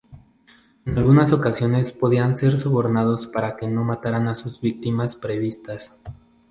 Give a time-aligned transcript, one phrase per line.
[0.87, 6.01] En algunas ocasiones, podían ser sobornados para que no mataran a sus víctimas previstas.